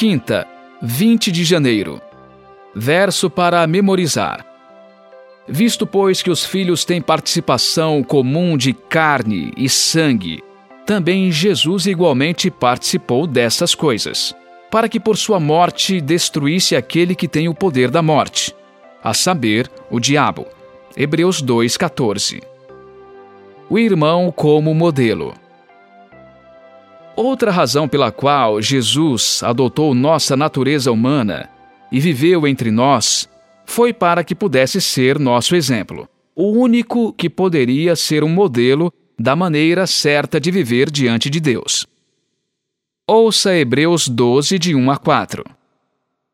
Quinta, 0.00 0.48
20 0.80 1.30
de 1.30 1.44
janeiro. 1.44 2.00
Verso 2.74 3.28
para 3.28 3.66
memorizar. 3.66 4.46
Visto, 5.46 5.86
pois, 5.86 6.22
que 6.22 6.30
os 6.30 6.42
filhos 6.42 6.86
têm 6.86 7.02
participação 7.02 8.02
comum 8.02 8.56
de 8.56 8.72
carne 8.72 9.52
e 9.58 9.68
sangue, 9.68 10.42
também 10.86 11.30
Jesus 11.30 11.84
igualmente 11.84 12.50
participou 12.50 13.26
dessas 13.26 13.74
coisas, 13.74 14.34
para 14.70 14.88
que 14.88 14.98
por 14.98 15.18
sua 15.18 15.38
morte 15.38 16.00
destruísse 16.00 16.74
aquele 16.74 17.14
que 17.14 17.28
tem 17.28 17.46
o 17.46 17.54
poder 17.54 17.90
da 17.90 18.00
morte, 18.00 18.56
a 19.04 19.12
saber, 19.12 19.70
o 19.90 20.00
diabo. 20.00 20.46
Hebreus 20.96 21.42
2,14. 21.42 22.42
O 23.68 23.78
irmão 23.78 24.32
como 24.34 24.72
modelo. 24.72 25.34
Outra 27.22 27.50
razão 27.50 27.86
pela 27.86 28.10
qual 28.10 28.62
Jesus 28.62 29.42
adotou 29.42 29.94
nossa 29.94 30.34
natureza 30.34 30.90
humana 30.90 31.50
e 31.92 32.00
viveu 32.00 32.48
entre 32.48 32.70
nós 32.70 33.28
foi 33.66 33.92
para 33.92 34.24
que 34.24 34.34
pudesse 34.34 34.80
ser 34.80 35.18
nosso 35.18 35.54
exemplo, 35.54 36.08
o 36.34 36.50
único 36.50 37.12
que 37.12 37.28
poderia 37.28 37.94
ser 37.94 38.24
um 38.24 38.28
modelo 38.30 38.90
da 39.18 39.36
maneira 39.36 39.86
certa 39.86 40.40
de 40.40 40.50
viver 40.50 40.90
diante 40.90 41.28
de 41.28 41.40
Deus. 41.40 41.86
Ouça 43.06 43.54
Hebreus 43.54 44.08
12, 44.08 44.58
de 44.58 44.74
1 44.74 44.90
a 44.90 44.96
4. 44.96 45.44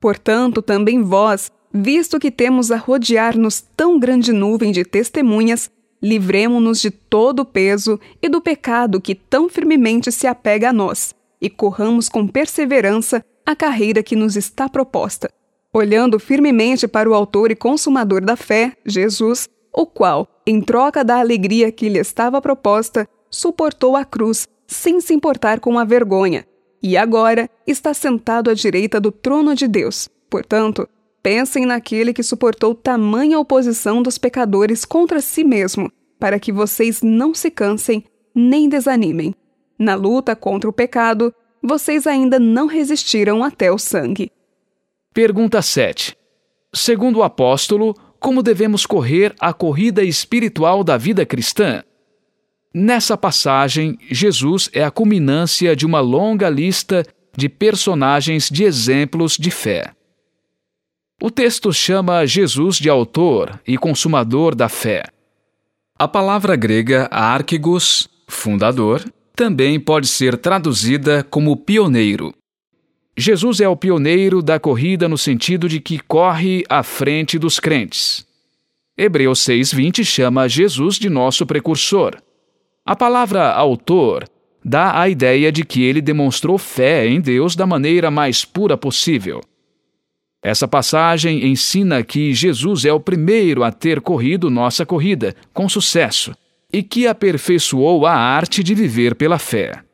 Portanto, 0.00 0.60
também 0.60 1.00
vós, 1.00 1.48
visto 1.72 2.18
que 2.18 2.28
temos 2.28 2.72
a 2.72 2.76
rodear-nos 2.76 3.60
tão 3.76 4.00
grande 4.00 4.32
nuvem 4.32 4.72
de 4.72 4.84
testemunhas, 4.84 5.70
livremo-nos 6.02 6.80
de 6.80 6.90
todo 6.90 7.40
o 7.40 7.44
peso 7.44 8.00
e 8.20 8.28
do 8.28 8.40
pecado 8.40 9.00
que 9.00 9.14
tão 9.14 9.48
firmemente 9.48 10.10
se 10.10 10.26
apega 10.26 10.70
a 10.70 10.72
nós, 10.72 11.14
e 11.40 11.48
corramos 11.48 12.08
com 12.08 12.26
perseverança 12.26 13.24
a 13.46 13.54
carreira 13.54 14.02
que 14.02 14.16
nos 14.16 14.36
está 14.36 14.68
proposta, 14.68 15.30
olhando 15.72 16.18
firmemente 16.18 16.88
para 16.88 17.08
o 17.08 17.14
Autor 17.14 17.50
e 17.50 17.56
Consumador 17.56 18.24
da 18.24 18.36
fé, 18.36 18.76
Jesus, 18.84 19.48
o 19.72 19.86
qual, 19.86 20.28
em 20.46 20.60
troca 20.60 21.04
da 21.04 21.18
alegria 21.18 21.72
que 21.72 21.88
lhe 21.88 21.98
estava 21.98 22.42
proposta, 22.42 23.08
suportou 23.30 23.96
a 23.96 24.04
cruz, 24.04 24.46
sem 24.66 25.00
se 25.00 25.14
importar 25.14 25.60
com 25.60 25.78
a 25.78 25.84
vergonha, 25.84 26.46
e 26.82 26.96
agora 26.96 27.48
está 27.66 27.94
sentado 27.94 28.50
à 28.50 28.54
direita 28.54 29.00
do 29.00 29.12
trono 29.12 29.54
de 29.54 29.68
Deus. 29.68 30.08
Portanto, 30.28 30.88
pensem 31.22 31.64
naquele 31.64 32.12
que 32.12 32.22
suportou 32.22 32.74
tamanha 32.74 33.38
oposição 33.38 34.02
dos 34.02 34.18
pecadores 34.18 34.84
contra 34.84 35.20
si 35.20 35.44
mesmo, 35.44 35.90
para 36.18 36.38
que 36.38 36.52
vocês 36.52 37.02
não 37.02 37.34
se 37.34 37.50
cansem 37.50 38.04
nem 38.34 38.68
desanimem. 38.68 39.34
Na 39.78 39.94
luta 39.94 40.34
contra 40.34 40.68
o 40.68 40.72
pecado, 40.72 41.34
vocês 41.62 42.06
ainda 42.06 42.38
não 42.38 42.66
resistiram 42.66 43.44
até 43.44 43.70
o 43.70 43.78
sangue. 43.78 44.30
Pergunta 45.14 45.62
7. 45.62 46.16
Segundo 46.74 47.18
o 47.18 47.22
apóstolo, 47.22 47.94
como 48.18 48.42
devemos 48.42 48.86
correr 48.86 49.34
a 49.38 49.52
corrida 49.52 50.02
espiritual 50.02 50.82
da 50.82 50.96
vida 50.96 51.26
cristã. 51.26 51.82
Nessa 52.74 53.16
passagem, 53.16 53.98
Jesus 54.10 54.70
é 54.72 54.82
a 54.82 54.90
culminância 54.90 55.76
de 55.76 55.84
uma 55.84 56.00
longa 56.00 56.48
lista 56.48 57.04
de 57.36 57.48
personagens 57.48 58.48
de 58.48 58.64
exemplos 58.64 59.36
de 59.36 59.50
fé. 59.50 59.92
O 61.24 61.30
texto 61.30 61.72
chama 61.72 62.26
Jesus 62.26 62.78
de 62.78 62.90
autor 62.90 63.60
e 63.64 63.78
consumador 63.78 64.56
da 64.56 64.68
fé. 64.68 65.04
A 65.96 66.08
palavra 66.08 66.56
grega 66.56 67.06
archigos, 67.12 68.08
fundador, 68.26 69.04
também 69.36 69.78
pode 69.78 70.08
ser 70.08 70.36
traduzida 70.36 71.22
como 71.22 71.56
pioneiro. 71.56 72.34
Jesus 73.16 73.60
é 73.60 73.68
o 73.68 73.76
pioneiro 73.76 74.42
da 74.42 74.58
corrida 74.58 75.08
no 75.08 75.16
sentido 75.16 75.68
de 75.68 75.78
que 75.78 76.00
corre 76.00 76.64
à 76.68 76.82
frente 76.82 77.38
dos 77.38 77.60
crentes. 77.60 78.26
Hebreus 78.98 79.38
6:20 79.46 80.04
chama 80.04 80.48
Jesus 80.48 80.96
de 80.96 81.08
nosso 81.08 81.46
precursor. 81.46 82.16
A 82.84 82.96
palavra 82.96 83.52
autor 83.52 84.24
dá 84.64 85.00
a 85.00 85.08
ideia 85.08 85.52
de 85.52 85.64
que 85.64 85.84
ele 85.84 86.00
demonstrou 86.00 86.58
fé 86.58 87.06
em 87.06 87.20
Deus 87.20 87.54
da 87.54 87.64
maneira 87.64 88.10
mais 88.10 88.44
pura 88.44 88.76
possível. 88.76 89.40
Essa 90.42 90.66
passagem 90.66 91.46
ensina 91.46 92.02
que 92.02 92.34
Jesus 92.34 92.84
é 92.84 92.92
o 92.92 92.98
primeiro 92.98 93.62
a 93.62 93.70
ter 93.70 94.00
corrido 94.00 94.50
nossa 94.50 94.84
corrida 94.84 95.36
com 95.54 95.68
sucesso 95.68 96.34
e 96.72 96.82
que 96.82 97.06
aperfeiçoou 97.06 98.04
a 98.04 98.12
arte 98.12 98.62
de 98.64 98.74
viver 98.74 99.14
pela 99.14 99.38
fé. 99.38 99.84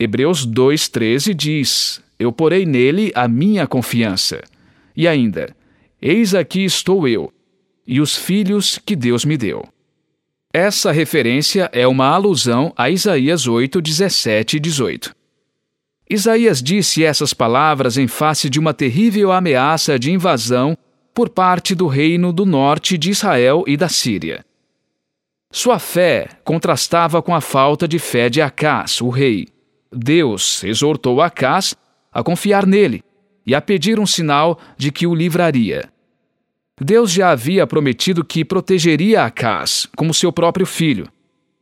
Hebreus 0.00 0.46
2,13 0.46 1.34
diz: 1.34 2.00
Eu 2.18 2.32
porei 2.32 2.64
nele 2.64 3.12
a 3.14 3.28
minha 3.28 3.66
confiança. 3.66 4.42
E 4.96 5.06
ainda: 5.06 5.54
Eis 6.00 6.34
aqui 6.34 6.64
estou 6.64 7.06
eu, 7.06 7.30
e 7.86 8.00
os 8.00 8.16
filhos 8.16 8.78
que 8.78 8.96
Deus 8.96 9.24
me 9.24 9.36
deu. 9.36 9.68
Essa 10.50 10.92
referência 10.92 11.68
é 11.74 11.86
uma 11.86 12.06
alusão 12.06 12.72
a 12.74 12.88
Isaías 12.88 13.46
8, 13.46 13.82
17 13.82 14.56
e 14.56 14.60
18. 14.60 15.17
Isaías 16.10 16.62
disse 16.62 17.04
essas 17.04 17.34
palavras 17.34 17.98
em 17.98 18.08
face 18.08 18.48
de 18.48 18.58
uma 18.58 18.72
terrível 18.72 19.30
ameaça 19.30 19.98
de 19.98 20.10
invasão 20.10 20.76
por 21.12 21.28
parte 21.28 21.74
do 21.74 21.86
reino 21.86 22.32
do 22.32 22.46
norte 22.46 22.96
de 22.96 23.10
Israel 23.10 23.64
e 23.66 23.76
da 23.76 23.88
Síria. 23.88 24.44
Sua 25.50 25.78
fé 25.78 26.28
contrastava 26.44 27.20
com 27.20 27.34
a 27.34 27.40
falta 27.40 27.86
de 27.86 27.98
fé 27.98 28.30
de 28.30 28.40
Acás, 28.40 29.00
o 29.00 29.08
rei 29.08 29.48
Deus 29.92 30.62
exortou 30.64 31.20
Acás 31.20 31.74
a 32.12 32.22
confiar 32.22 32.66
nele 32.66 33.02
e 33.46 33.54
a 33.54 33.60
pedir 33.60 33.98
um 33.98 34.06
sinal 34.06 34.58
de 34.76 34.92
que 34.92 35.06
o 35.06 35.14
livraria. 35.14 35.90
Deus 36.80 37.10
já 37.10 37.30
havia 37.30 37.66
prometido 37.66 38.24
que 38.24 38.44
protegeria 38.44 39.24
Acás 39.24 39.86
como 39.96 40.14
seu 40.14 40.32
próprio 40.32 40.66
filho, 40.66 41.08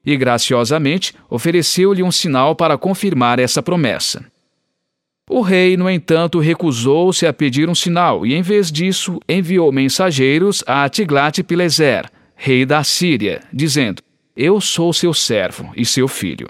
e 0.04 0.16
graciosamente 0.16 1.14
ofereceu-lhe 1.30 2.02
um 2.02 2.12
sinal 2.12 2.54
para 2.54 2.76
confirmar 2.76 3.38
essa 3.38 3.62
promessa. 3.62 4.24
O 5.28 5.40
rei, 5.40 5.76
no 5.76 5.90
entanto, 5.90 6.38
recusou-se 6.38 7.26
a 7.26 7.32
pedir 7.32 7.68
um 7.68 7.74
sinal 7.74 8.24
e, 8.24 8.32
em 8.32 8.42
vez 8.42 8.70
disso, 8.70 9.18
enviou 9.28 9.72
mensageiros 9.72 10.62
a 10.66 10.88
Tiglat-Pileser, 10.88 12.08
rei 12.36 12.64
da 12.64 12.84
Síria, 12.84 13.42
dizendo: 13.52 14.02
Eu 14.36 14.60
sou 14.60 14.92
seu 14.92 15.12
servo 15.12 15.72
e 15.76 15.84
seu 15.84 16.06
filho. 16.06 16.48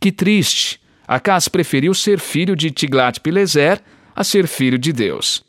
Que 0.00 0.12
triste! 0.12 0.80
Acas 1.08 1.48
preferiu 1.48 1.92
ser 1.92 2.20
filho 2.20 2.54
de 2.54 2.70
Tiglat-Pileser 2.70 3.80
a 4.14 4.22
ser 4.22 4.46
filho 4.46 4.78
de 4.78 4.92
Deus. 4.92 5.42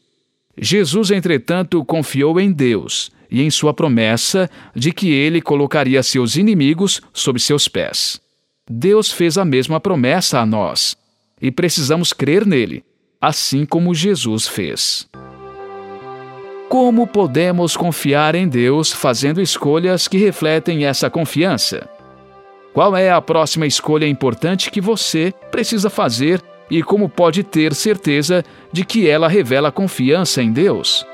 Jesus, 0.58 1.12
entretanto, 1.12 1.86
confiou 1.86 2.40
em 2.40 2.52
Deus 2.52 3.12
e 3.30 3.44
em 3.44 3.52
sua 3.52 3.76
promessa 3.76 4.50
de 4.76 4.92
que 4.92 5.12
ele 5.12 5.40
colocaria 5.40 6.02
seus 6.02 6.36
inimigos 6.36 7.00
sob 7.14 7.40
seus 7.40 7.68
pés. 7.68 8.20
Deus 8.68 9.12
fez 9.12 9.38
a 9.38 9.46
mesma 9.46 9.80
promessa 9.80 10.40
a 10.40 10.46
nós 10.48 11.00
e 11.42 11.52
precisamos 11.52 12.14
crer 12.14 12.46
nele, 12.46 12.84
assim 13.20 13.66
como 13.66 13.96
Jesus 13.96 14.48
fez. 14.48 15.10
Como 16.70 17.06
podemos 17.06 17.76
confiar 17.76 18.34
em 18.36 18.48
Deus 18.48 18.94
fazendo 18.94 19.42
escolhas 19.42 20.08
que 20.08 20.18
refletem 20.18 20.86
essa 20.86 21.10
confiança? 21.10 21.90
Qual 22.74 22.96
é 22.96 23.12
a 23.12 23.22
próxima 23.22 23.66
escolha 23.66 24.08
importante 24.08 24.72
que 24.72 24.80
você 24.80 25.34
precisa 25.52 25.90
fazer 25.90 26.42
e 26.70 26.82
como 26.82 27.10
pode 27.10 27.44
ter 27.44 27.76
certeza 27.76 28.46
de 28.72 28.86
que 28.86 29.10
ela 29.10 29.28
revela 29.28 29.72
confiança 29.72 30.42
em 30.42 30.54
Deus? 30.54 31.06